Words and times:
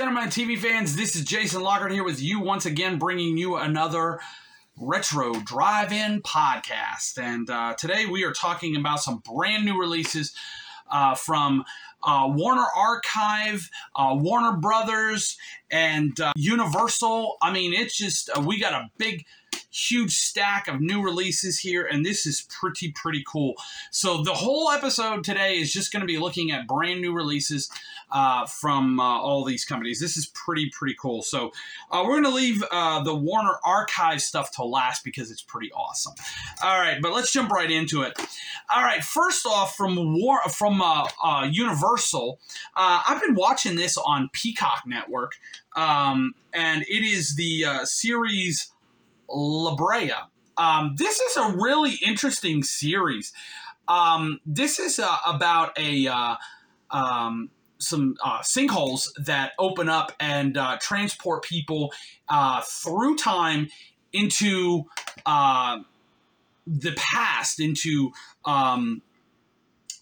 Cinema 0.00 0.20
and 0.22 0.32
TV 0.32 0.58
fans, 0.58 0.96
this 0.96 1.14
is 1.14 1.26
Jason 1.26 1.60
Lockard 1.60 1.92
here 1.92 2.02
with 2.02 2.22
you 2.22 2.40
once 2.40 2.64
again, 2.64 2.98
bringing 2.98 3.36
you 3.36 3.56
another 3.56 4.18
retro 4.78 5.34
drive-in 5.34 6.22
podcast. 6.22 7.18
And 7.22 7.50
uh, 7.50 7.74
today 7.74 8.06
we 8.06 8.24
are 8.24 8.32
talking 8.32 8.76
about 8.76 9.00
some 9.00 9.18
brand 9.18 9.66
new 9.66 9.78
releases 9.78 10.34
uh, 10.90 11.14
from 11.14 11.64
uh, 12.02 12.32
Warner 12.32 12.64
Archive, 12.74 13.68
uh, 13.94 14.16
Warner 14.18 14.56
Brothers, 14.56 15.36
and 15.70 16.18
uh, 16.18 16.32
Universal. 16.34 17.36
I 17.42 17.52
mean, 17.52 17.74
it's 17.74 17.94
just 17.94 18.30
uh, 18.34 18.40
we 18.40 18.58
got 18.58 18.72
a 18.72 18.88
big 18.96 19.26
huge 19.70 20.16
stack 20.16 20.68
of 20.68 20.80
new 20.80 21.02
releases 21.02 21.58
here, 21.58 21.84
and 21.84 22.04
this 22.04 22.26
is 22.26 22.46
pretty, 22.48 22.90
pretty 22.92 23.22
cool. 23.26 23.54
So, 23.90 24.22
the 24.22 24.34
whole 24.34 24.70
episode 24.70 25.24
today 25.24 25.58
is 25.58 25.72
just 25.72 25.92
going 25.92 26.00
to 26.00 26.06
be 26.06 26.18
looking 26.18 26.50
at 26.50 26.66
brand 26.66 27.00
new 27.00 27.12
releases 27.12 27.70
uh, 28.10 28.46
from 28.46 28.98
uh, 28.98 29.04
all 29.04 29.44
these 29.44 29.64
companies. 29.64 30.00
This 30.00 30.16
is 30.16 30.26
pretty, 30.26 30.70
pretty 30.70 30.96
cool. 31.00 31.22
So, 31.22 31.52
uh, 31.90 32.02
we're 32.04 32.20
going 32.20 32.24
to 32.24 32.30
leave 32.30 32.64
uh, 32.70 33.02
the 33.02 33.14
Warner 33.14 33.54
Archive 33.64 34.20
stuff 34.20 34.50
to 34.52 34.64
last 34.64 35.04
because 35.04 35.30
it's 35.30 35.42
pretty 35.42 35.70
awesome. 35.72 36.14
All 36.62 36.78
right, 36.78 37.00
but 37.00 37.12
let's 37.12 37.32
jump 37.32 37.50
right 37.50 37.70
into 37.70 38.02
it. 38.02 38.18
All 38.74 38.82
right, 38.82 39.04
first 39.04 39.46
off, 39.46 39.76
from 39.76 40.20
War 40.20 40.40
from 40.50 40.82
uh, 40.82 41.06
uh, 41.22 41.48
Universal, 41.50 42.40
I've 42.76 43.20
been 43.20 43.34
watching 43.34 43.76
this 43.76 43.96
on 43.96 44.30
Peacock 44.32 44.82
Network, 44.86 45.32
um, 45.76 46.34
and 46.52 46.82
it 46.82 47.04
is 47.04 47.36
the 47.36 47.84
series 47.84 48.72
La 49.30 49.74
Brea. 49.74 50.12
Um, 50.56 50.94
this 50.96 51.20
is 51.20 51.36
a 51.36 51.56
really 51.56 51.94
interesting 52.06 52.62
series. 52.62 53.32
Um, 53.88 54.40
this 54.44 54.78
is 54.78 54.98
uh, 54.98 55.16
about 55.26 55.78
a 55.78 56.06
uh, 56.06 56.36
um, 56.90 57.50
some 57.78 58.16
uh, 58.22 58.40
sinkholes 58.40 59.08
that 59.24 59.52
open 59.58 59.88
up 59.88 60.12
and 60.20 60.56
uh, 60.56 60.76
transport 60.80 61.42
people 61.42 61.92
uh, 62.28 62.60
through 62.62 63.16
time 63.16 63.68
into 64.12 64.84
uh, 65.26 65.78
the 66.66 66.92
past, 66.96 67.58
into 67.58 68.12
um, 68.44 69.02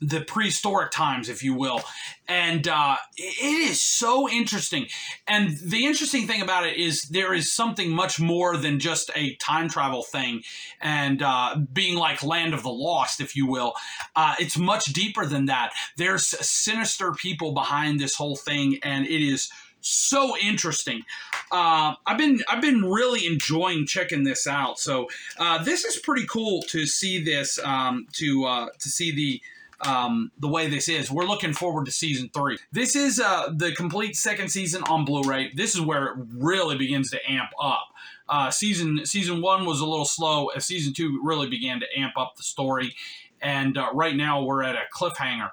the 0.01 0.21
prehistoric 0.21 0.91
times, 0.91 1.29
if 1.29 1.43
you 1.43 1.55
will. 1.55 1.83
And 2.29 2.69
uh, 2.69 2.97
it 3.17 3.71
is 3.71 3.83
so 3.83 4.29
interesting. 4.29 4.87
And 5.27 5.57
the 5.59 5.87
interesting 5.87 6.27
thing 6.27 6.43
about 6.43 6.67
it 6.67 6.77
is 6.77 7.03
there 7.03 7.33
is 7.33 7.53
something 7.53 7.91
much 7.91 8.21
more 8.21 8.57
than 8.57 8.79
just 8.79 9.11
a 9.17 9.35
time 9.37 9.69
travel 9.69 10.03
thing 10.03 10.43
and 10.81 11.23
uh, 11.23 11.57
being 11.73 11.97
like 11.97 12.23
Land 12.23 12.55
of 12.55 12.63
the 12.63 12.71
Lost, 12.71 13.21
if 13.21 13.35
you 13.35 13.47
will. 13.47 13.73
Uh, 14.15 14.35
it's 14.39 14.59
much 14.59 14.87
deeper 14.87 15.27
than 15.27 15.47
that. 15.47 15.73
There's 15.97 16.27
sinister 16.27 17.13
people 17.13 17.53
behind 17.53 17.99
this 17.99 18.15
whole 18.15 18.37
thing, 18.37 18.79
and 18.83 19.07
it 19.07 19.23
is 19.23 19.51
so 19.81 20.37
interesting. 20.37 21.03
Uh, 21.51 21.95
I've 22.07 22.19
been 22.19 22.41
I've 22.49 22.61
been 22.61 22.85
really 22.85 23.27
enjoying 23.27 23.87
checking 23.87 24.25
this 24.25 24.47
out. 24.47 24.79
So 24.79 25.09
uh, 25.39 25.63
this 25.63 25.85
is 25.85 25.97
pretty 25.97 26.27
cool 26.27 26.63
to 26.69 26.87
see 26.87 27.23
this 27.23 27.59
um, 27.65 28.07
to 28.15 28.45
uh, 28.45 28.67
to 28.79 28.89
see 28.89 29.13
the 29.13 29.41
um, 29.81 30.33
the 30.39 30.49
way 30.49 30.69
this 30.69 30.89
is. 30.89 31.11
We're 31.11 31.27
looking 31.27 31.53
forward 31.53 31.87
to 31.87 31.93
season 31.93 32.31
three. 32.35 32.59
This 32.73 32.97
is 32.97 33.21
uh, 33.21 33.53
the 33.55 33.73
complete 33.73 34.17
second 34.17 34.49
season 34.49 34.83
on 34.85 35.05
Blu-ray. 35.05 35.53
This 35.55 35.75
is 35.75 35.81
where 35.81 36.07
it 36.07 36.17
really 36.35 36.77
begins 36.77 37.11
to 37.13 37.31
amp 37.31 37.51
up. 37.61 37.89
Uh, 38.29 38.51
season 38.51 39.07
season 39.07 39.41
one 39.41 39.65
was 39.65 39.81
a 39.81 39.87
little 39.87 40.05
slow. 40.05 40.49
As 40.49 40.67
season 40.67 40.93
two 40.93 41.21
really 41.23 41.49
began 41.49 41.81
to 41.81 41.87
amp 41.97 42.15
up 42.17 42.37
the 42.37 42.43
story, 42.43 42.95
and 43.41 43.79
uh, 43.79 43.91
right 43.95 44.17
now 44.17 44.43
we're 44.43 44.63
at 44.63 44.75
a 44.75 44.83
cliffhanger 44.95 45.51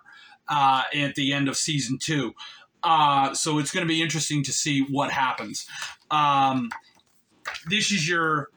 uh, 0.48 0.84
at 0.94 1.16
the 1.16 1.32
end 1.32 1.48
of 1.48 1.56
season 1.56 1.98
two. 1.98 2.34
Uh, 2.84 3.34
so 3.34 3.58
it's 3.60 3.72
going 3.72 3.86
to 3.86 3.92
be 3.92 4.02
interesting 4.02 4.44
to 4.44 4.52
see 4.52 4.82
what 4.82 5.12
happens. 5.12 5.68
Um, 6.12 6.70
this 7.68 7.92
is 7.92 8.08
your 8.08 8.50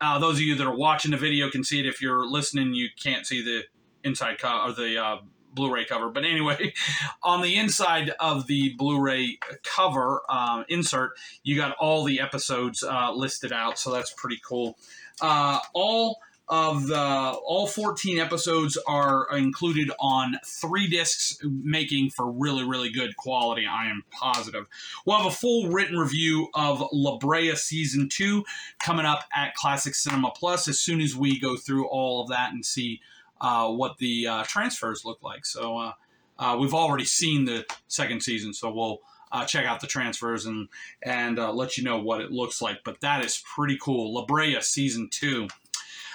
uh, 0.00 0.18
those 0.18 0.36
of 0.36 0.40
you 0.40 0.54
that 0.56 0.66
are 0.66 0.74
watching 0.74 1.10
the 1.10 1.16
video 1.16 1.48
can 1.50 1.62
see 1.62 1.78
it. 1.78 1.86
If 1.86 2.00
you're 2.02 2.26
listening, 2.26 2.74
you 2.74 2.88
can't 3.00 3.26
see 3.26 3.42
the 3.42 3.64
inside 4.04 4.38
cover 4.38 4.70
or 4.70 4.72
the 4.72 5.02
uh, 5.02 5.18
Blu-ray 5.54 5.84
cover. 5.84 6.08
But 6.08 6.24
anyway, 6.24 6.74
on 7.22 7.42
the 7.42 7.56
inside 7.56 8.12
of 8.20 8.46
the 8.46 8.74
Blu-ray 8.76 9.38
cover 9.62 10.22
uh, 10.28 10.64
insert, 10.68 11.12
you 11.42 11.56
got 11.56 11.76
all 11.78 12.04
the 12.04 12.20
episodes 12.20 12.82
uh, 12.82 13.12
listed 13.12 13.52
out, 13.52 13.78
so 13.78 13.92
that's 13.92 14.12
pretty 14.12 14.40
cool. 14.44 14.78
Uh, 15.20 15.58
all 15.74 16.20
of 16.48 16.88
the 16.88 16.98
all 16.98 17.66
14 17.66 18.18
episodes 18.18 18.76
are 18.86 19.26
included 19.32 19.90
on 20.00 20.34
three 20.44 20.88
discs 20.88 21.38
making 21.44 22.10
for 22.10 22.30
really 22.30 22.64
really 22.64 22.90
good 22.90 23.16
quality 23.16 23.64
i 23.64 23.86
am 23.86 24.02
positive 24.10 24.66
we'll 25.06 25.16
have 25.16 25.26
a 25.26 25.30
full 25.30 25.68
written 25.68 25.96
review 25.96 26.48
of 26.54 26.82
la 26.92 27.16
brea 27.16 27.54
season 27.54 28.08
2 28.08 28.44
coming 28.80 29.06
up 29.06 29.24
at 29.32 29.54
classic 29.54 29.94
cinema 29.94 30.32
plus 30.36 30.66
as 30.66 30.80
soon 30.80 31.00
as 31.00 31.16
we 31.16 31.38
go 31.38 31.56
through 31.56 31.86
all 31.86 32.20
of 32.20 32.28
that 32.28 32.52
and 32.52 32.66
see 32.66 33.00
uh, 33.42 33.68
what 33.68 33.98
the 33.98 34.26
uh, 34.26 34.44
transfers 34.44 35.04
look 35.04 35.22
like. 35.22 35.44
So 35.44 35.76
uh, 35.76 35.92
uh, 36.38 36.56
we've 36.58 36.72
already 36.72 37.04
seen 37.04 37.44
the 37.44 37.66
second 37.88 38.22
season, 38.22 38.54
so 38.54 38.72
we'll 38.72 39.00
uh, 39.32 39.44
check 39.44 39.66
out 39.66 39.80
the 39.80 39.86
transfers 39.86 40.46
and 40.46 40.68
and 41.02 41.38
let 41.38 41.76
you 41.76 41.84
know 41.84 41.98
what 41.98 42.20
it 42.20 42.30
looks 42.30 42.62
like. 42.62 42.78
But 42.84 43.00
that 43.00 43.24
is 43.24 43.42
pretty 43.54 43.76
cool. 43.82 44.14
La 44.14 44.24
Brea 44.24 44.60
season 44.60 45.08
two. 45.10 45.48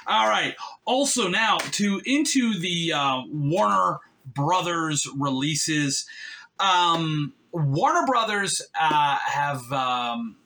All 0.08 0.28
right. 0.28 0.56
Also 0.86 1.28
now 1.28 1.58
to 1.58 2.02
into 2.06 2.58
the 2.58 2.94
Warner 3.30 4.00
Brothers 4.26 5.08
releases. 5.18 6.08
Um, 6.60 7.34
Warner 7.52 8.06
Brothers 8.06 8.62
have. 8.74 9.72
Um, 9.72 10.38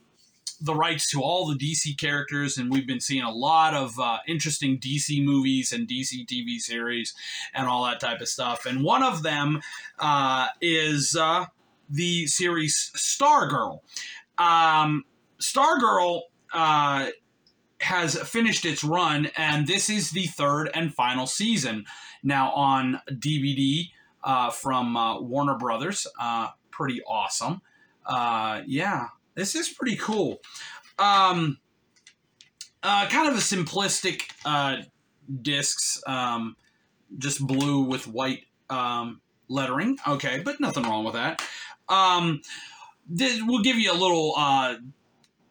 the 0.62 0.76
rights 0.76 1.10
to 1.10 1.22
all 1.22 1.48
the 1.48 1.56
DC 1.56 1.98
characters, 1.98 2.58
and 2.58 2.72
we've 2.72 2.86
been 2.86 3.00
seeing 3.00 3.24
a 3.24 3.32
lot 3.32 3.74
of 3.74 4.00
uh, 4.00 4.20
interesting 4.28 4.78
DC 4.78 5.24
movies 5.24 5.72
and 5.72 5.88
DC 5.88 6.26
TV 6.28 6.60
series 6.60 7.14
and 7.54 7.68
all 7.68 7.84
that 7.86 8.00
type 8.00 8.22
of 8.22 8.28
stuff. 8.28 8.66
And 8.66 8.84
one 8.84 9.04
of 9.04 9.24
them 9.24 9.62
uh, 10.00 10.48
is 10.62 11.16
uh, 11.20 11.46
the 11.90 12.28
series 12.28 12.92
Stargirl. 12.96 13.80
Um, 14.38 15.04
Stargirl 15.40 16.22
uh, 16.54 17.08
has 17.80 18.16
finished 18.30 18.64
its 18.64 18.84
run, 18.84 19.30
and 19.36 19.66
this 19.66 19.90
is 19.90 20.12
the 20.12 20.28
third 20.28 20.70
and 20.76 20.94
final 20.94 21.26
season 21.26 21.86
now 22.22 22.52
on 22.52 23.02
DVD 23.10 23.90
uh, 24.24 24.52
from 24.52 24.96
uh, 24.96 25.20
Warner 25.20 25.58
Brothers. 25.58 26.06
pretty 26.70 27.02
awesome. 27.08 27.62
yeah, 28.68 29.08
this 29.36 29.56
is 29.56 29.70
pretty 29.70 29.96
cool. 29.98 30.42
Um, 31.00 31.58
uh, 32.84 33.08
kind 33.08 33.30
of 33.30 33.36
a 33.36 33.40
simplistic 33.40 34.24
uh, 34.46 34.78
discs, 35.42 36.02
um, 36.08 36.56
just 37.18 37.46
blue 37.46 37.84
with 37.84 38.08
white 38.08 38.46
um, 38.70 39.22
lettering. 39.48 39.98
Okay, 40.08 40.42
but 40.44 40.60
nothing 40.60 40.84
wrong 40.84 41.04
with 41.04 41.14
that. 41.14 41.42
Um, 41.90 42.42
we'll 43.10 43.64
give 43.64 43.78
you 43.78 43.92
a 43.92 43.94
little 43.94 44.34
uh, 44.38 44.76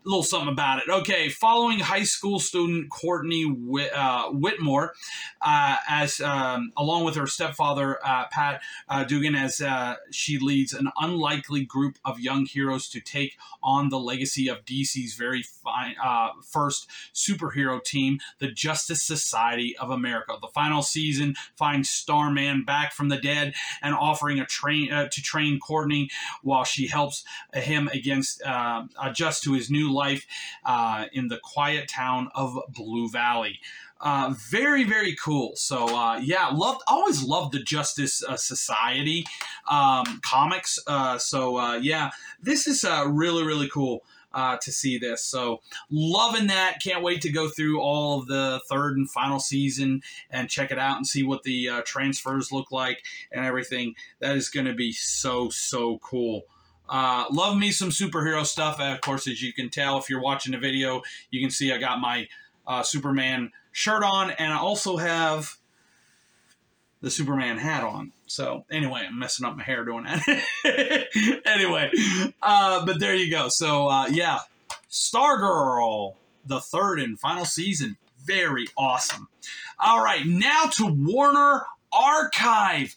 little 0.05 0.22
something 0.22 0.49
about 0.49 0.78
it. 0.78 0.88
Okay, 0.88 1.28
following 1.28 1.78
high 1.78 2.05
school 2.05 2.41
student 2.41 2.91
Courtney 2.91 3.44
Whit, 3.44 3.93
uh, 3.94 4.31
Whitmore, 4.31 4.94
uh, 5.43 5.77
as 5.88 6.21
um, 6.21 6.72
along 6.77 7.05
with 7.05 7.16
her 7.16 7.27
stepfather 7.27 7.99
uh, 8.05 8.25
Pat 8.31 8.62
uh, 8.89 9.05
Dugan, 9.05 9.34
as 9.34 9.60
uh, 9.60 9.97
she 10.10 10.39
leads 10.39 10.72
an 10.72 10.91
unlikely 10.99 11.65
group 11.65 11.99
of 12.05 12.19
young 12.19 12.47
heroes 12.47 12.89
to 12.91 13.00
take 13.00 13.37
on 13.62 13.91
the 13.91 13.99
legacy 13.99 14.49
of 14.49 14.65
DC's 14.65 15.15
very 15.15 15.43
fine, 15.43 15.94
uh, 16.03 16.30
first 16.42 16.89
superhero 17.15 17.83
team, 17.83 18.19
the 18.39 18.51
Justice 18.51 19.03
Society 19.03 19.77
of 19.77 19.91
America. 19.91 20.34
The 20.41 20.48
final 20.48 20.83
season 20.83 21.34
finds 21.57 21.91
Starman 21.91 22.65
back 22.65 22.92
from 22.92 23.10
the 23.10 23.19
dead 23.19 23.54
and 23.83 23.95
offering 23.95 24.41
a 24.41 24.47
train 24.47 24.89
to 24.91 25.22
train 25.22 25.60
Courtney 25.60 26.10
while 26.42 26.65
she 26.65 26.86
helps 26.86 27.24
him 27.53 27.89
against 27.92 28.42
adjust 29.03 29.42
to 29.42 29.53
his 29.53 29.71
new 29.71 29.90
life 29.92 30.27
uh, 30.65 31.07
in 31.13 31.28
the 31.28 31.39
quiet 31.42 31.89
town 31.89 32.28
of 32.34 32.59
Blue 32.69 33.09
Valley. 33.09 33.60
Uh, 34.01 34.33
very 34.48 34.84
very 34.84 35.15
cool. 35.16 35.53
So 35.57 35.95
uh, 35.95 36.16
yeah, 36.16 36.48
loved 36.48 36.81
always 36.89 37.22
loved 37.22 37.53
the 37.53 37.63
Justice 37.63 38.25
uh, 38.25 38.37
Society 38.37 39.27
um, 39.71 40.21
comics. 40.25 40.78
Uh, 40.87 41.19
so 41.19 41.59
uh, 41.59 41.75
yeah, 41.75 42.10
this 42.42 42.66
is 42.66 42.83
uh, 42.83 43.04
really 43.09 43.45
really 43.45 43.69
cool. 43.69 44.03
to 44.34 44.72
see 44.72 44.97
this. 44.97 45.25
So, 45.25 45.60
loving 45.91 46.47
that. 46.47 46.78
Can't 46.81 47.03
wait 47.03 47.21
to 47.22 47.33
go 47.33 47.48
through 47.48 47.81
all 47.81 48.21
of 48.21 48.28
the 48.28 48.60
third 48.71 48.97
and 48.97 49.10
final 49.10 49.41
season 49.41 50.03
and 50.31 50.48
check 50.48 50.71
it 50.71 50.78
out 50.78 50.97
and 50.97 51.07
see 51.07 51.25
what 51.25 51.43
the 51.43 51.83
transfers 51.84 52.53
look 52.53 52.71
like 52.71 53.03
and 53.33 53.45
everything. 53.45 53.97
That 54.21 54.36
is 54.36 54.48
going 54.48 54.66
to 54.66 54.72
be 54.72 54.93
so, 54.93 55.48
so 55.51 55.98
cool. 55.98 56.45
Uh, 56.91 57.25
love 57.31 57.57
me 57.57 57.71
some 57.71 57.91
superhero 57.91 58.45
stuff. 58.45 58.81
Of 58.81 59.01
course, 59.01 59.28
as 59.28 59.41
you 59.41 59.53
can 59.53 59.71
tell, 59.71 59.97
if 59.98 60.10
you're 60.10 60.21
watching 60.21 60.53
the 60.53 60.59
video, 60.59 61.03
you 61.31 61.41
can 61.41 61.51
see 61.51 61.72
I 61.72 61.78
got 61.78 62.01
my 62.01 62.28
uh, 62.66 62.83
Superman 62.83 63.53
shirt 63.71 64.03
on, 64.03 64.33
and 64.33 64.53
I 64.53 64.59
also 64.59 64.97
have 64.97 65.57
the 67.01 67.10
Superman 67.10 67.59
hat 67.59 67.84
on. 67.84 68.13
So 68.27 68.65
anyway, 68.71 69.04
I'm 69.07 69.19
messing 69.19 69.47
up 69.47 69.57
my 69.57 69.63
hair 69.63 69.84
doing 69.84 70.04
that. 70.04 71.41
anyway, 71.47 71.91
uh, 72.42 72.84
but 72.84 73.01
there 73.01 73.15
you 73.15 73.31
go. 73.31 73.48
So 73.48 73.89
uh, 73.89 74.07
yeah, 74.09 74.41
Stargirl, 74.91 76.15
the 76.45 76.60
third 76.60 77.01
and 77.01 77.19
final 77.19 77.45
season, 77.45 77.97
very 78.25 78.66
awesome. 78.77 79.28
All 79.78 80.03
right, 80.03 80.27
now 80.27 80.65
to 80.75 80.86
Warner 80.86 81.65
Archive. 81.93 82.95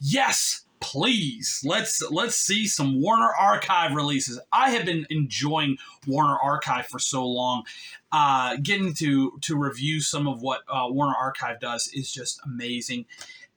Yes, 0.00 0.64
please 0.80 1.60
let's 1.64 2.02
let's 2.10 2.36
see 2.36 2.66
some 2.66 3.00
Warner 3.00 3.32
Archive 3.38 3.94
releases. 3.94 4.40
I 4.52 4.70
have 4.70 4.84
been 4.84 5.06
enjoying 5.10 5.76
Warner 6.06 6.36
Archive 6.38 6.86
for 6.86 6.98
so 6.98 7.26
long. 7.26 7.64
Uh, 8.12 8.56
getting 8.62 8.92
to 8.94 9.38
to 9.42 9.56
review 9.56 10.00
some 10.00 10.26
of 10.26 10.42
what 10.42 10.62
uh, 10.68 10.86
Warner 10.88 11.14
Archive 11.16 11.60
does 11.60 11.88
is 11.94 12.12
just 12.12 12.40
amazing. 12.44 13.06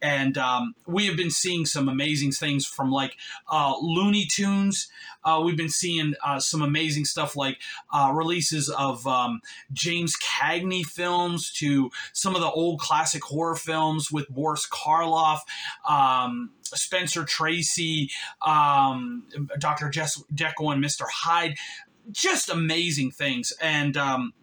And 0.03 0.37
um, 0.37 0.75
we 0.85 1.05
have 1.05 1.15
been 1.15 1.31
seeing 1.31 1.65
some 1.65 1.87
amazing 1.87 2.33
things 2.33 2.65
from 2.65 2.91
like 2.91 3.15
uh, 3.49 3.73
Looney 3.81 4.25
Tunes. 4.29 4.89
Uh, 5.23 5.41
we've 5.43 5.55
been 5.55 5.69
seeing 5.69 6.13
uh, 6.25 6.41
some 6.41 6.61
amazing 6.61 7.05
stuff 7.05 7.37
like 7.37 7.57
uh, 7.93 8.11
releases 8.13 8.69
of 8.69 9.07
um, 9.07 9.39
James 9.71 10.17
Cagney 10.17 10.83
films 10.83 11.53
to 11.53 11.89
some 12.11 12.35
of 12.35 12.41
the 12.41 12.51
old 12.51 12.81
classic 12.81 13.23
horror 13.23 13.55
films 13.55 14.11
with 14.11 14.27
Boris 14.27 14.67
Karloff. 14.67 15.39
Um, 15.87 16.49
Spencer 16.63 17.23
Tracy, 17.23 18.09
um, 18.45 19.23
Dr. 19.59 19.89
Jess- 19.89 20.23
Jekyll, 20.33 20.71
and 20.71 20.83
Mr. 20.83 21.05
Hyde. 21.07 21.55
Just 22.11 22.49
amazing 22.49 23.11
things. 23.11 23.53
And 23.61 23.95
um, 23.97 24.33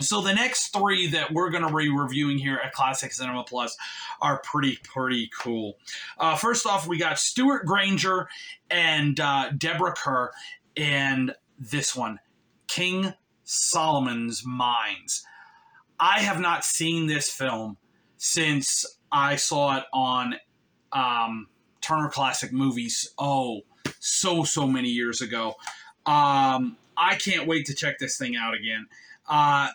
so 0.00 0.20
the 0.20 0.32
next 0.32 0.68
three 0.68 1.08
that 1.08 1.32
we're 1.32 1.50
going 1.50 1.66
to 1.66 1.74
be 1.74 1.88
reviewing 1.88 2.38
here 2.38 2.60
at 2.64 2.72
Classic 2.72 3.12
Cinema 3.12 3.44
Plus 3.44 3.76
are 4.20 4.38
pretty, 4.38 4.78
pretty 4.82 5.30
cool. 5.38 5.76
Uh, 6.18 6.36
first 6.36 6.66
off, 6.66 6.86
we 6.86 6.98
got 6.98 7.18
Stewart 7.18 7.66
Granger 7.66 8.28
and 8.70 9.20
uh, 9.20 9.50
Deborah 9.56 9.94
Kerr, 9.94 10.30
and 10.76 11.34
this 11.58 11.94
one, 11.94 12.18
King 12.66 13.12
Solomon's 13.44 14.44
Mines. 14.44 15.24
I 15.98 16.20
have 16.20 16.40
not 16.40 16.64
seen 16.64 17.06
this 17.06 17.30
film 17.30 17.76
since 18.16 18.86
I 19.12 19.36
saw 19.36 19.78
it 19.78 19.84
on 19.92 20.36
um, 20.92 21.48
Turner 21.80 22.08
Classic 22.08 22.52
Movies. 22.52 23.12
Oh, 23.18 23.62
so 23.98 24.44
so 24.44 24.66
many 24.66 24.88
years 24.88 25.20
ago. 25.20 25.56
Um, 26.06 26.76
I 26.96 27.16
can't 27.16 27.46
wait 27.46 27.66
to 27.66 27.74
check 27.74 27.98
this 27.98 28.18
thing 28.18 28.36
out 28.36 28.54
again. 28.54 28.86
Uh, 29.28 29.68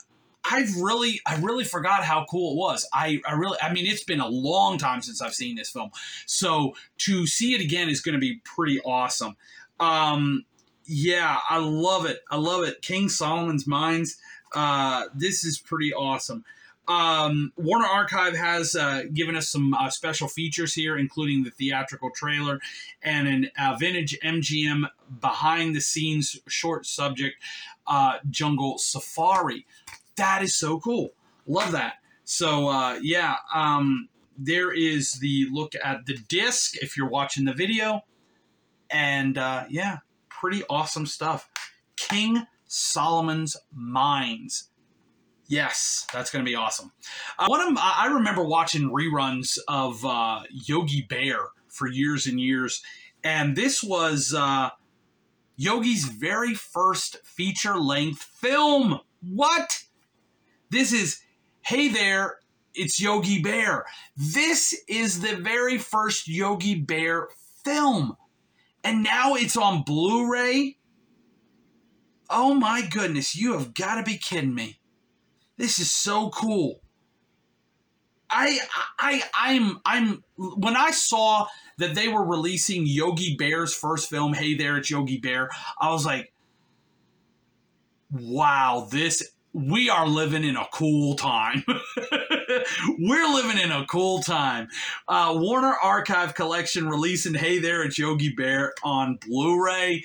I've 0.50 0.76
really, 0.78 1.22
I 1.26 1.38
really 1.38 1.64
forgot 1.64 2.04
how 2.04 2.26
cool 2.30 2.54
it 2.54 2.58
was. 2.58 2.88
I, 2.94 3.22
I 3.28 3.34
really, 3.34 3.58
I 3.62 3.74
mean, 3.74 3.88
it's 3.88 4.04
been 4.04 4.20
a 4.20 4.28
long 4.28 4.78
time 4.78 5.02
since 5.02 5.22
I've 5.22 5.34
seen 5.34 5.56
this 5.56 5.70
film, 5.70 5.90
so 6.26 6.76
to 7.00 7.26
see 7.26 7.56
it 7.56 7.62
again 7.62 7.90
is 7.90 8.02
going 8.02 8.14
to 8.14 8.20
be 8.20 8.42
pretty 8.44 8.80
awesome. 8.82 9.38
Um, 9.80 10.46
yeah, 10.86 11.40
I 11.50 11.58
love 11.58 12.06
it. 12.06 12.20
I 12.30 12.38
love 12.38 12.64
it. 12.64 12.82
King 12.82 13.10
Solomon's 13.10 13.66
Mines. 13.66 14.18
Uh, 14.54 15.06
this 15.16 15.44
is 15.44 15.58
pretty 15.58 15.94
awesome. 15.94 16.46
Um, 16.88 17.52
Warner 17.56 17.86
Archive 17.86 18.36
has 18.36 18.76
uh, 18.76 19.04
given 19.14 19.36
us 19.36 19.50
some 19.50 19.74
uh, 19.74 19.90
special 19.90 20.28
features 20.28 20.74
here, 20.74 20.98
including 20.98 21.44
the 21.44 21.52
theatrical 21.52 22.12
trailer 22.12 22.60
and 23.02 23.28
an 23.28 23.52
uh, 23.58 23.76
vintage 23.76 24.18
MGM 24.24 24.84
behind 25.22 25.76
the 25.76 25.82
scenes 25.82 26.40
short 26.48 26.86
subject, 26.86 27.38
uh, 27.88 28.18
Jungle 28.30 28.78
Safari. 28.78 29.66
That 30.16 30.44
is 30.44 30.56
so 30.56 30.80
cool. 30.80 31.14
Love 31.48 31.72
that. 31.72 31.96
So, 32.24 32.70
uh, 32.70 33.00
yeah, 33.02 33.36
um, 33.54 34.10
there 34.38 34.72
is 34.72 35.14
the 35.14 35.48
look 35.52 35.74
at 35.84 36.06
the 36.06 36.18
disc 36.28 36.76
if 36.82 36.98
you're 36.98 37.10
watching 37.10 37.46
the 37.46 37.54
video. 37.54 38.04
And 38.90 39.38
uh, 39.38 39.66
yeah, 39.70 40.00
pretty 40.30 40.64
awesome 40.70 41.06
stuff. 41.06 41.50
King 41.96 42.46
Solomon's 42.68 43.58
Mines 43.74 44.70
Yes, 45.48 46.08
that's 46.12 46.32
going 46.32 46.44
to 46.44 46.50
be 46.50 46.56
awesome. 46.56 46.92
Uh, 47.38 47.46
one 47.48 47.62
of 47.62 47.78
I 47.78 48.08
remember 48.08 48.44
watching 48.44 48.90
reruns 48.90 49.58
of 49.68 50.04
uh, 50.04 50.42
Yogi 50.50 51.06
Bear 51.08 51.38
for 51.68 51.88
years 51.88 52.26
and 52.26 52.40
years, 52.40 52.82
and 53.24 53.56
this 53.56 53.84
was 53.84 54.34
uh, 54.36 54.72
Yogi's 55.56 56.06
very 56.06 56.56
first 56.56 57.18
feature 57.24 57.78
length 57.78 58.24
film. 58.24 59.00
What? 59.22 59.84
This 60.72 60.92
is 60.92 61.22
Hey 61.62 61.90
there, 61.90 62.38
it's 62.74 63.00
Yogi 63.00 63.42
Bear. 63.42 63.86
This 64.18 64.76
is 64.88 65.22
the 65.22 65.36
very 65.36 65.78
first 65.78 66.28
Yogi 66.28 66.76
Bear 66.76 67.30
film, 67.64 68.18
and 68.84 69.04
now 69.04 69.36
it's 69.36 69.58
on 69.58 69.84
Blu-ray. 69.84 70.78
Oh 72.30 72.56
my 72.56 72.82
goodness, 72.82 73.36
you 73.36 73.54
have 73.54 73.76
got 73.76 73.96
to 73.96 74.04
be 74.04 74.18
kidding 74.18 74.56
me. 74.56 74.80
This 75.58 75.80
is 75.80 75.92
so 75.92 76.30
cool. 76.30 76.82
I 78.30 78.60
I 79.00 79.24
I'm 79.34 79.80
I'm 79.86 80.24
when 80.38 80.76
I 80.76 80.92
saw 80.92 81.48
that 81.78 81.96
they 81.96 82.08
were 82.08 82.26
releasing 82.26 82.86
Yogi 82.86 83.36
Bear's 83.38 83.74
first 83.74 84.10
film, 84.10 84.34
Hey 84.34 84.56
There, 84.56 84.78
it's 84.78 84.90
Yogi 84.90 85.18
Bear, 85.18 85.50
I 85.80 85.92
was 85.92 86.06
like, 86.06 86.34
wow, 88.12 88.88
this 88.92 89.32
we 89.54 89.90
are 89.90 90.06
living 90.08 90.44
in 90.44 90.58
a 90.58 90.68
cool 90.74 91.16
time. 91.16 91.64
We're 93.00 93.34
living 93.34 93.58
in 93.58 93.72
a 93.72 93.86
cool 93.86 94.22
time. 94.22 94.68
Uh, 95.08 95.34
Warner 95.38 95.74
Archive 95.82 96.36
Collection 96.36 96.90
releasing 96.90 97.34
Hey 97.34 97.60
There, 97.60 97.82
it's 97.84 97.98
Yogi 97.98 98.34
Bear 98.34 98.74
on 98.84 99.18
Blu 99.26 99.64
ray. 99.64 100.04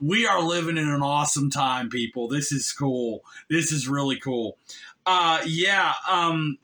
We 0.00 0.26
are 0.26 0.42
living 0.42 0.76
in 0.76 0.88
an 0.88 1.02
awesome 1.02 1.50
time, 1.50 1.88
people. 1.88 2.28
This 2.28 2.52
is 2.52 2.72
cool. 2.72 3.24
This 3.48 3.72
is 3.72 3.88
really 3.88 4.18
cool. 4.18 4.58
Uh, 5.06 5.42
yeah. 5.46 5.94
Um, 6.08 6.58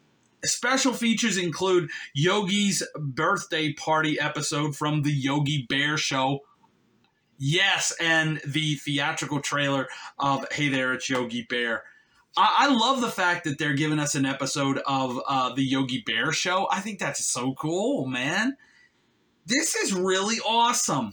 special 0.44 0.92
features 0.92 1.36
include 1.36 1.90
Yogi's 2.14 2.82
birthday 2.96 3.72
party 3.72 4.18
episode 4.20 4.76
from 4.76 5.02
the 5.02 5.12
Yogi 5.12 5.66
Bear 5.68 5.96
Show. 5.96 6.40
Yes, 7.38 7.92
and 8.00 8.40
the 8.46 8.76
theatrical 8.76 9.40
trailer 9.40 9.88
of 10.18 10.46
Hey 10.52 10.68
There, 10.68 10.94
it's 10.94 11.08
Yogi 11.10 11.46
Bear. 11.48 11.84
I, 12.36 12.66
I 12.68 12.74
love 12.74 13.00
the 13.00 13.10
fact 13.10 13.44
that 13.44 13.58
they're 13.58 13.74
giving 13.74 13.98
us 13.98 14.14
an 14.14 14.24
episode 14.24 14.80
of 14.86 15.20
uh, 15.26 15.54
the 15.54 15.64
Yogi 15.64 16.02
Bear 16.06 16.32
Show. 16.32 16.66
I 16.70 16.80
think 16.80 16.98
that's 16.98 17.24
so 17.24 17.54
cool, 17.54 18.06
man. 18.06 18.56
This 19.44 19.76
is 19.76 19.92
really 19.92 20.38
awesome. 20.38 21.10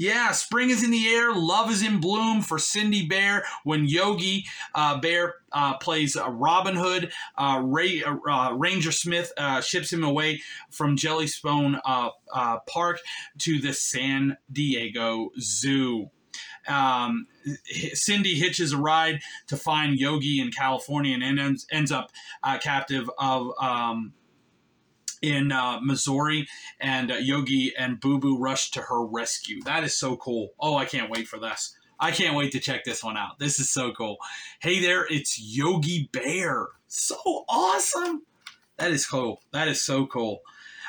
Yeah, 0.00 0.32
spring 0.32 0.70
is 0.70 0.82
in 0.82 0.90
the 0.90 1.14
air. 1.14 1.34
Love 1.34 1.70
is 1.70 1.82
in 1.82 2.00
bloom 2.00 2.40
for 2.40 2.58
Cindy 2.58 3.04
Bear 3.04 3.44
when 3.64 3.84
Yogi 3.84 4.46
uh, 4.74 4.98
Bear 4.98 5.34
uh, 5.52 5.76
plays 5.76 6.16
uh, 6.16 6.26
Robin 6.30 6.74
Hood. 6.74 7.12
Uh, 7.36 7.60
Ray, 7.62 8.02
uh, 8.02 8.16
uh, 8.26 8.54
Ranger 8.54 8.92
Smith 8.92 9.30
ships 9.62 9.92
him 9.92 10.02
away 10.02 10.40
from 10.70 10.96
Jellystone 10.96 11.78
Park 12.66 13.00
to 13.40 13.60
the 13.60 13.74
San 13.74 14.38
Diego 14.50 15.32
Zoo. 15.38 16.08
Um, 16.66 17.26
Cindy 17.92 18.36
hitches 18.36 18.72
a 18.72 18.78
ride 18.78 19.20
to 19.48 19.58
find 19.58 19.98
Yogi 19.98 20.40
in 20.40 20.50
California 20.50 21.18
and 21.20 21.38
ends, 21.38 21.66
ends 21.70 21.92
up 21.92 22.10
captive 22.62 23.10
of. 23.18 23.52
Um, 23.60 24.14
in 25.22 25.52
uh, 25.52 25.80
Missouri, 25.82 26.48
and 26.80 27.10
uh, 27.10 27.16
Yogi 27.16 27.72
and 27.78 28.00
Boo 28.00 28.18
Boo 28.18 28.38
rush 28.38 28.70
to 28.72 28.82
her 28.82 29.04
rescue. 29.04 29.62
That 29.64 29.84
is 29.84 29.98
so 29.98 30.16
cool. 30.16 30.50
Oh, 30.58 30.76
I 30.76 30.84
can't 30.84 31.10
wait 31.10 31.28
for 31.28 31.38
this. 31.38 31.76
I 31.98 32.10
can't 32.12 32.34
wait 32.34 32.52
to 32.52 32.60
check 32.60 32.84
this 32.84 33.04
one 33.04 33.18
out. 33.18 33.38
This 33.38 33.60
is 33.60 33.70
so 33.70 33.92
cool. 33.92 34.16
Hey 34.60 34.80
there, 34.80 35.06
it's 35.10 35.38
Yogi 35.38 36.08
Bear. 36.12 36.68
So 36.88 37.16
awesome. 37.48 38.22
That 38.78 38.90
is 38.90 39.06
cool. 39.06 39.42
That 39.52 39.68
is 39.68 39.82
so 39.82 40.06
cool. 40.06 40.40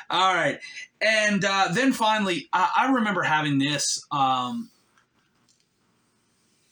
All 0.09 0.33
right. 0.33 0.59
And 1.01 1.43
uh, 1.43 1.69
then 1.73 1.91
finally, 1.91 2.47
I, 2.53 2.69
I 2.77 2.91
remember 2.93 3.23
having 3.23 3.59
this 3.59 4.05
um, 4.11 4.69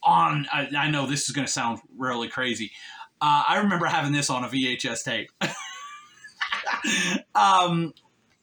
on, 0.01 0.47
I, 0.51 0.69
I, 0.77 0.89
know 0.89 1.05
this 1.05 1.29
is 1.29 1.35
going 1.35 1.45
to 1.45 1.51
sound 1.51 1.79
really 1.97 2.29
crazy. 2.29 2.71
Uh, 3.21 3.43
I 3.47 3.57
remember 3.57 3.85
having 3.85 4.13
this 4.13 4.29
on 4.29 4.43
a 4.43 4.47
VHS 4.47 5.03
tape. 5.03 5.31
um, 7.35 7.93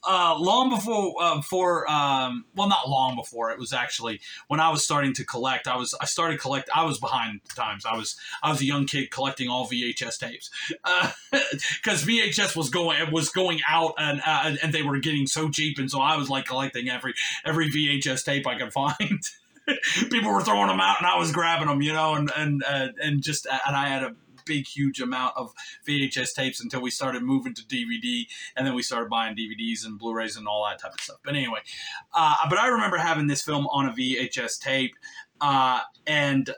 uh, 0.07 0.37
long 0.39 0.71
before, 0.71 1.15
uh, 1.21 1.43
for 1.43 1.91
um, 1.91 2.45
well, 2.55 2.69
not 2.69 2.89
long 2.89 3.17
before. 3.17 3.51
It 3.51 3.59
was 3.59 3.73
actually 3.73 4.21
when 4.47 4.61
I 4.61 4.71
was 4.71 4.85
starting 4.85 5.13
to 5.15 5.25
collect. 5.25 5.67
I 5.67 5.77
was 5.77 5.95
I 6.01 6.07
started 6.07 6.39
collect. 6.41 6.71
I 6.75 6.85
was 6.85 6.99
behind 6.99 7.41
times. 7.55 7.85
I 7.85 7.97
was 7.97 8.17
I 8.43 8.51
was 8.51 8.61
a 8.61 8.65
young 8.65 8.87
kid 8.87 9.11
collecting 9.11 9.49
all 9.49 9.67
VHS 9.67 10.19
tapes 10.19 10.51
because 11.31 12.05
uh, 12.05 12.07
VHS 12.07 12.57
was 12.57 12.71
going 12.71 13.01
it 13.01 13.13
was 13.13 13.31
going 13.31 13.61
out 13.69 13.95
and 13.99 14.21
uh, 14.25 14.55
and 14.63 14.73
they 14.73 14.83
were 14.83 14.99
getting 14.99 15.27
so 15.27 15.51
cheap, 15.51 15.79
and 15.79 15.91
so 15.91 16.01
I 16.01 16.17
was 16.17 16.31
like 16.31 16.47
collecting 16.47 16.89
every 16.89 17.15
every 17.45 17.69
VHS 17.69 18.25
tape 18.25 18.47
I 18.47 18.57
could 18.57 18.73
find. 18.73 19.21
People 20.11 20.31
were 20.31 20.43
throwing 20.43 20.69
them 20.69 20.79
out, 20.79 20.99
and 20.99 21.09
I 21.09 21.19
was 21.19 21.33
grabbing 21.33 21.67
them, 21.67 21.83
you 21.83 21.93
know, 21.93 22.15
and 22.15 22.31
and 22.37 22.63
uh, 22.65 22.89
and 23.03 23.21
just 23.21 23.47
and 23.47 23.75
I 23.75 23.89
had 23.89 24.05
a 24.05 24.15
big, 24.47 24.67
huge 24.67 25.01
amount 25.01 25.37
of 25.37 25.53
VHS 25.87 26.35
tapes 26.35 26.63
until 26.63 26.81
we 26.81 26.91
started 26.91 27.23
moving 27.23 27.55
to 27.55 27.63
DVD, 27.63 28.27
and 28.57 28.67
then 28.67 28.75
we 28.75 28.83
started 28.83 29.11
buying 29.11 29.37
DVDs 29.37 29.85
and 29.85 29.99
Blu-rays 29.99 30.37
and 30.37 30.47
all 30.49 30.65
that 30.67 30.81
type 30.81 30.95
of 30.95 31.01
stuff. 31.01 31.19
But 31.23 31.35
anyway, 31.35 31.61
uh, 32.15 32.37
but 32.49 32.59
I 32.59 32.69
remember 32.69 32.97
having 32.97 33.27
this 33.27 33.43
film 33.43 33.67
on 33.67 33.87
a 33.87 33.93
VHS 33.93 34.59
tape, 34.59 34.95
uh, 35.41 35.81
and 36.07 36.51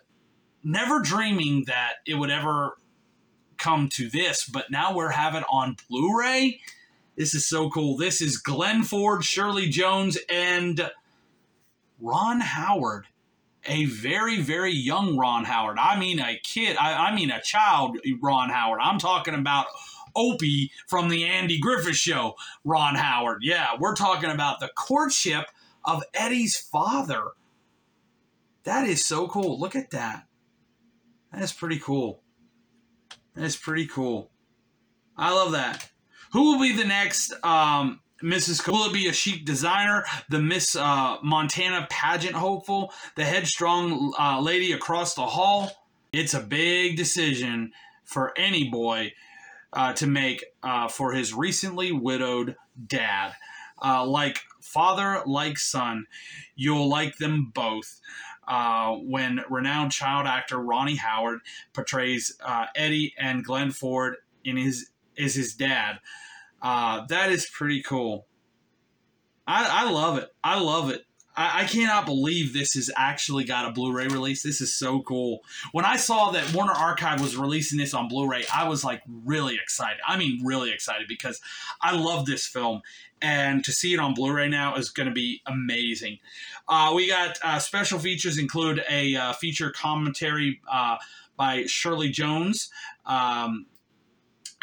never 0.62 1.00
dreaming 1.00 1.64
that 1.66 1.94
it 2.06 2.14
would 2.14 2.30
ever 2.30 2.78
come 3.56 3.88
to 3.94 4.08
this. 4.08 4.44
But 4.48 4.70
now 4.70 4.94
we're 4.94 5.10
having 5.10 5.42
on 5.50 5.76
Blu-ray. 5.88 6.60
This 7.16 7.34
is 7.34 7.46
so 7.46 7.68
cool. 7.70 7.96
This 7.96 8.20
is 8.20 8.36
Glenn 8.36 8.84
Ford, 8.84 9.24
Shirley 9.24 9.68
Jones, 9.68 10.16
and 10.30 10.90
Ron 12.00 12.40
Howard 12.40 13.06
a 13.68 13.84
very, 13.84 14.40
very 14.40 14.72
young 14.72 15.16
Ron 15.16 15.44
Howard. 15.44 15.78
I 15.78 15.98
mean, 15.98 16.18
a 16.18 16.38
kid. 16.42 16.76
I, 16.78 17.08
I, 17.08 17.14
mean, 17.14 17.30
a 17.30 17.40
child 17.40 17.98
Ron 18.20 18.50
Howard. 18.50 18.80
I'm 18.82 18.98
talking 18.98 19.34
about 19.34 19.66
Opie 20.16 20.72
from 20.88 21.08
the 21.08 21.24
Andy 21.24 21.58
Griffith 21.60 21.96
Show, 21.96 22.34
Ron 22.64 22.96
Howard. 22.96 23.38
Yeah, 23.42 23.68
we're 23.78 23.94
talking 23.94 24.30
about 24.30 24.60
the 24.60 24.70
courtship 24.76 25.46
of 25.84 26.02
Eddie's 26.14 26.56
father. 26.56 27.28
That 28.64 28.86
is 28.86 29.04
so 29.04 29.28
cool. 29.28 29.60
Look 29.60 29.76
at 29.76 29.90
that. 29.90 30.26
That 31.32 31.42
is 31.42 31.52
pretty 31.52 31.78
cool. 31.78 32.22
That 33.34 33.44
is 33.44 33.56
pretty 33.56 33.86
cool. 33.86 34.30
I 35.16 35.32
love 35.34 35.52
that. 35.52 35.90
Who 36.32 36.52
will 36.52 36.60
be 36.60 36.76
the 36.76 36.84
next 36.84 37.32
um, 37.44 38.00
Mrs. 38.22 38.66
Will 38.66 38.84
it 38.84 38.92
be 38.92 39.06
a 39.06 39.12
chic 39.12 39.44
designer, 39.44 40.04
the 40.28 40.40
Miss 40.40 40.74
uh, 40.74 41.18
Montana 41.22 41.86
pageant 41.88 42.34
hopeful, 42.34 42.92
the 43.14 43.24
headstrong 43.24 44.12
uh, 44.18 44.40
lady 44.40 44.72
across 44.72 45.14
the 45.14 45.26
hall? 45.26 45.70
It's 46.12 46.34
a 46.34 46.40
big 46.40 46.96
decision 46.96 47.72
for 48.04 48.32
any 48.36 48.70
boy 48.70 49.12
uh, 49.72 49.92
to 49.94 50.06
make 50.06 50.44
uh, 50.62 50.88
for 50.88 51.12
his 51.12 51.32
recently 51.32 51.92
widowed 51.92 52.56
dad. 52.86 53.34
Uh, 53.82 54.04
like 54.04 54.40
father, 54.60 55.22
like 55.26 55.58
son, 55.58 56.06
you'll 56.56 56.88
like 56.88 57.18
them 57.18 57.52
both. 57.54 58.00
Uh, 58.48 58.94
when 58.94 59.42
renowned 59.50 59.92
child 59.92 60.26
actor 60.26 60.56
Ronnie 60.56 60.96
Howard 60.96 61.40
portrays 61.74 62.36
Eddie 62.74 63.14
and 63.18 63.44
Glenn 63.44 63.70
Ford 63.70 64.16
in 64.42 64.56
his 64.56 64.90
is 65.16 65.34
his 65.34 65.54
dad. 65.54 65.98
Uh, 66.60 67.06
that 67.06 67.30
is 67.30 67.46
pretty 67.46 67.82
cool. 67.82 68.26
I, 69.46 69.86
I 69.86 69.90
love 69.90 70.18
it. 70.18 70.28
I 70.42 70.60
love 70.60 70.90
it. 70.90 71.04
I, 71.36 71.62
I 71.62 71.64
cannot 71.64 72.04
believe 72.04 72.52
this 72.52 72.74
has 72.74 72.90
actually 72.96 73.44
got 73.44 73.68
a 73.68 73.72
Blu-ray 73.72 74.08
release. 74.08 74.42
This 74.42 74.60
is 74.60 74.74
so 74.74 75.00
cool. 75.02 75.40
When 75.72 75.84
I 75.84 75.96
saw 75.96 76.32
that 76.32 76.52
Warner 76.52 76.72
Archive 76.72 77.20
was 77.20 77.36
releasing 77.36 77.78
this 77.78 77.94
on 77.94 78.08
Blu-ray, 78.08 78.44
I 78.52 78.68
was 78.68 78.84
like 78.84 79.02
really 79.24 79.54
excited. 79.54 79.98
I 80.06 80.18
mean, 80.18 80.44
really 80.44 80.72
excited 80.72 81.06
because 81.08 81.40
I 81.80 81.96
love 81.96 82.26
this 82.26 82.46
film, 82.46 82.82
and 83.22 83.64
to 83.64 83.72
see 83.72 83.94
it 83.94 84.00
on 84.00 84.14
Blu-ray 84.14 84.48
now 84.48 84.74
is 84.74 84.90
going 84.90 85.08
to 85.08 85.14
be 85.14 85.40
amazing. 85.46 86.18
Uh, 86.66 86.92
we 86.94 87.08
got 87.08 87.38
uh, 87.42 87.58
special 87.58 87.98
features 87.98 88.36
include 88.36 88.84
a 88.90 89.14
uh, 89.16 89.32
feature 89.32 89.70
commentary 89.70 90.60
uh, 90.70 90.96
by 91.36 91.64
Shirley 91.66 92.10
Jones. 92.10 92.70
Um, 93.06 93.66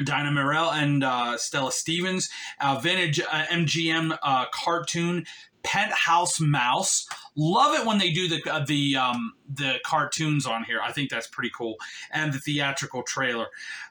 Dina 0.03 0.31
Merrill 0.31 0.71
and 0.71 1.03
uh, 1.03 1.37
Stella 1.37 1.71
Stevens, 1.71 2.29
uh, 2.59 2.79
vintage 2.79 3.19
uh, 3.19 3.45
MGM 3.45 4.17
uh, 4.21 4.45
cartoon 4.53 5.25
Penthouse 5.63 6.39
Mouse. 6.39 7.07
Love 7.35 7.79
it 7.79 7.87
when 7.87 7.97
they 7.97 8.11
do 8.11 8.27
the 8.27 8.41
uh, 8.51 8.65
the 8.65 8.97
um, 8.97 9.33
the 9.51 9.79
cartoons 9.85 10.45
on 10.45 10.63
here. 10.63 10.79
I 10.81 10.91
think 10.91 11.09
that's 11.09 11.27
pretty 11.27 11.51
cool, 11.55 11.75
and 12.11 12.33
the 12.33 12.39
theatrical 12.39 13.03
trailer. 13.03 13.47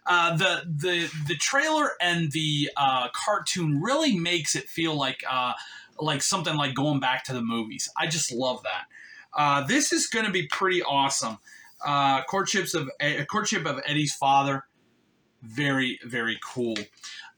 Uh, 0.06 0.36
the 0.36 0.62
the 0.66 1.10
the 1.26 1.36
trailer 1.36 1.92
and 2.00 2.30
the 2.32 2.70
cartoon 3.12 3.80
really 3.80 4.16
makes 4.18 4.54
it 4.54 4.68
feel 4.68 4.94
like 4.94 5.24
like 5.98 6.22
something 6.22 6.56
like 6.56 6.74
going 6.74 7.00
back 7.00 7.24
to 7.24 7.32
the 7.32 7.42
movies. 7.42 7.88
I 7.96 8.06
just 8.06 8.30
love 8.30 8.62
that. 8.64 9.66
this 9.68 9.92
is 9.92 10.06
going 10.06 10.26
to 10.26 10.32
be 10.32 10.46
pretty 10.46 10.82
awesome. 10.82 11.38
courtships 12.28 12.74
of 12.74 12.90
a 13.00 13.24
courtship 13.24 13.66
of 13.66 13.80
Eddie's 13.86 14.14
father 14.14 14.64
very, 15.44 15.98
very 16.04 16.38
cool. 16.42 16.76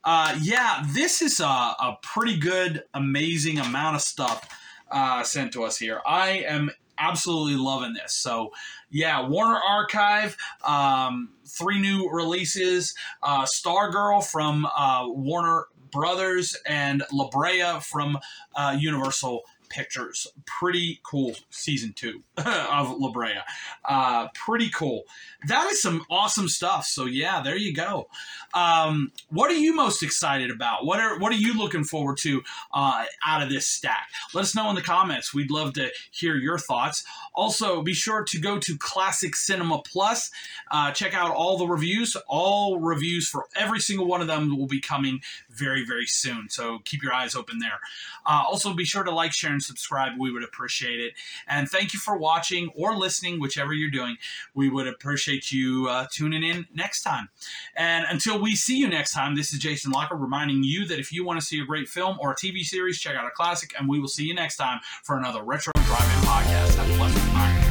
Uh, 0.04 0.38
yeah, 0.40 0.84
this 0.92 1.20
is 1.20 1.40
a, 1.40 1.44
a, 1.44 1.98
pretty 2.02 2.38
good, 2.38 2.84
amazing 2.94 3.58
amount 3.58 3.96
of 3.96 4.02
stuff 4.02 4.48
uh, 4.90 5.22
sent 5.24 5.52
to 5.52 5.64
us 5.64 5.76
here. 5.76 6.00
I 6.06 6.44
am 6.46 6.70
absolutely 6.98 7.56
loving 7.56 7.94
this. 7.94 8.12
So, 8.12 8.52
yeah, 8.88 9.26
Warner 9.26 9.58
Archive, 9.58 10.36
um, 10.64 11.30
three 11.44 11.80
new 11.80 12.08
releases 12.08 12.94
uh, 13.22 13.44
Stargirl 13.44 14.24
from 14.24 14.66
uh, 14.76 15.06
Warner 15.08 15.64
Brothers 15.90 16.56
and 16.66 17.02
La 17.12 17.28
Brea 17.28 17.80
from 17.80 18.18
uh, 18.54 18.76
Universal 18.78 19.42
pictures. 19.68 20.26
Pretty 20.46 21.00
cool 21.02 21.34
season 21.50 21.92
two 21.94 22.22
of 22.36 22.98
La 22.98 23.10
Brea. 23.10 23.38
Uh, 23.84 24.28
pretty 24.34 24.70
cool. 24.70 25.02
That 25.46 25.70
is 25.70 25.80
some 25.82 26.04
awesome 26.10 26.48
stuff. 26.48 26.86
So 26.86 27.04
yeah, 27.04 27.42
there 27.42 27.56
you 27.56 27.74
go. 27.74 28.08
Um, 28.54 29.12
what 29.30 29.50
are 29.50 29.54
you 29.54 29.74
most 29.74 30.02
excited 30.02 30.50
about? 30.50 30.84
What 30.84 31.00
are 31.00 31.18
what 31.18 31.32
are 31.32 31.36
you 31.36 31.56
looking 31.56 31.84
forward 31.84 32.18
to 32.18 32.42
uh, 32.72 33.04
out 33.26 33.42
of 33.42 33.48
this 33.48 33.66
stack? 33.66 34.08
Let 34.34 34.42
us 34.42 34.54
know 34.54 34.68
in 34.70 34.74
the 34.74 34.82
comments. 34.82 35.34
We'd 35.34 35.50
love 35.50 35.74
to 35.74 35.90
hear 36.10 36.36
your 36.36 36.58
thoughts. 36.58 37.04
Also, 37.34 37.82
be 37.82 37.94
sure 37.94 38.24
to 38.24 38.38
go 38.40 38.58
to 38.58 38.78
Classic 38.78 39.36
Cinema 39.36 39.82
Plus. 39.82 40.30
Uh, 40.70 40.90
check 40.92 41.14
out 41.14 41.30
all 41.30 41.58
the 41.58 41.66
reviews. 41.66 42.16
All 42.28 42.78
reviews 42.80 43.28
for 43.28 43.46
every 43.54 43.80
single 43.80 44.06
one 44.06 44.20
of 44.20 44.26
them 44.26 44.56
will 44.56 44.66
be 44.66 44.80
coming 44.80 45.20
very 45.56 45.84
very 45.84 46.06
soon. 46.06 46.48
So 46.50 46.78
keep 46.84 47.02
your 47.02 47.12
eyes 47.12 47.34
open 47.34 47.58
there. 47.58 47.80
Uh, 48.24 48.44
also, 48.46 48.74
be 48.74 48.84
sure 48.84 49.04
to 49.04 49.10
like, 49.10 49.32
share, 49.32 49.52
and 49.52 49.62
subscribe. 49.62 50.12
We 50.18 50.32
would 50.32 50.42
appreciate 50.42 51.00
it. 51.00 51.14
And 51.48 51.68
thank 51.68 51.92
you 51.92 52.00
for 52.00 52.16
watching 52.16 52.70
or 52.74 52.96
listening, 52.96 53.40
whichever 53.40 53.72
you're 53.72 53.90
doing. 53.90 54.16
We 54.54 54.68
would 54.68 54.86
appreciate 54.86 55.52
you 55.52 55.88
uh, 55.88 56.06
tuning 56.10 56.42
in 56.42 56.66
next 56.74 57.02
time. 57.02 57.28
And 57.76 58.04
until 58.08 58.40
we 58.40 58.54
see 58.56 58.78
you 58.78 58.88
next 58.88 59.12
time, 59.12 59.36
this 59.36 59.52
is 59.52 59.58
Jason 59.58 59.92
Lockard 59.92 60.20
reminding 60.20 60.64
you 60.64 60.86
that 60.86 60.98
if 60.98 61.12
you 61.12 61.24
want 61.24 61.40
to 61.40 61.46
see 61.46 61.60
a 61.60 61.64
great 61.64 61.88
film 61.88 62.16
or 62.20 62.32
a 62.32 62.36
TV 62.36 62.62
series, 62.62 62.98
check 62.98 63.16
out 63.16 63.26
a 63.26 63.30
classic, 63.30 63.74
and 63.78 63.88
we 63.88 64.00
will 64.00 64.08
see 64.08 64.24
you 64.24 64.34
next 64.34 64.56
time 64.56 64.80
for 65.04 65.16
another 65.16 65.42
Retro 65.42 65.72
Drive-In 65.74 66.28
podcast. 66.28 66.76
Have 66.76 66.90
a 66.90 66.96
pleasant. 66.96 67.65